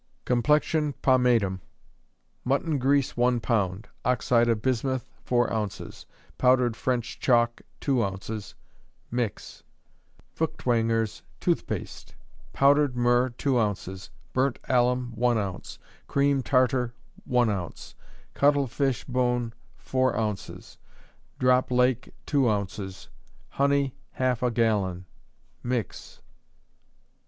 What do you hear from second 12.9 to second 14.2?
myrrh, two ounces;